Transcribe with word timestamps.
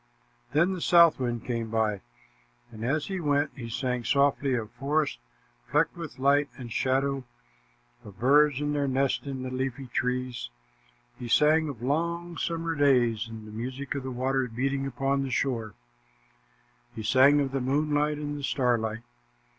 Then 0.53 0.73
the 0.73 0.81
southwind 0.81 1.45
came 1.45 1.69
by, 1.69 2.01
and 2.71 2.83
as 2.83 3.05
he 3.05 3.19
went, 3.19 3.51
he 3.55 3.69
sang 3.69 4.03
softly 4.03 4.55
of 4.55 4.71
forests 4.71 5.19
flecked 5.67 5.95
with 5.95 6.17
light 6.17 6.49
and 6.57 6.71
shadow, 6.71 7.23
of 8.03 8.17
birds 8.19 8.59
and 8.59 8.73
their 8.73 8.87
nests 8.87 9.27
in 9.27 9.43
the 9.43 9.51
leafy 9.51 9.85
trees. 9.85 10.49
He 11.19 11.27
sang 11.27 11.69
of 11.69 11.83
long 11.83 12.35
summer 12.39 12.73
days 12.73 13.27
and 13.29 13.45
the 13.47 13.51
music 13.51 13.93
of 13.93 14.03
waters 14.15 14.49
beating 14.49 14.87
upon 14.87 15.21
the 15.21 15.29
shore. 15.29 15.75
He 16.95 17.03
sang 17.03 17.39
of 17.39 17.51
the 17.51 17.61
moonlight 17.61 18.17
and 18.17 18.35
the 18.39 18.43
starlight. 18.43 19.03